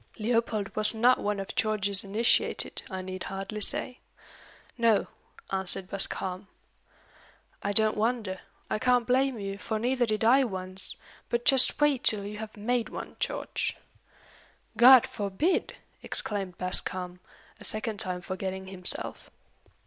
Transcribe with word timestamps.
Leopold 0.17 0.75
was 0.75 0.95
not 0.95 1.19
one 1.19 1.39
of 1.39 1.53
George's 1.53 2.03
initiated, 2.03 2.81
I 2.89 3.03
need 3.03 3.25
hardly 3.25 3.61
say. 3.61 3.99
"No," 4.75 5.05
answered 5.51 5.91
Bascombe. 5.91 6.47
"I 7.61 7.71
don't 7.71 7.95
wonder. 7.95 8.39
I 8.67 8.79
can't 8.79 9.05
blame 9.05 9.37
you, 9.37 9.59
for 9.59 9.77
neither 9.77 10.07
did 10.07 10.23
I 10.23 10.43
once. 10.43 10.97
But 11.29 11.45
just 11.45 11.79
wait 11.79 12.03
till 12.03 12.25
you 12.25 12.39
have 12.39 12.57
made 12.57 12.89
one, 12.89 13.15
George!" 13.19 13.77
"God 14.75 15.05
forbid!" 15.05 15.75
exclaimed 16.01 16.57
Bascombe, 16.57 17.19
a 17.59 17.63
second 17.63 17.99
time 17.99 18.21
forgetting 18.21 18.65
himself. 18.69 19.29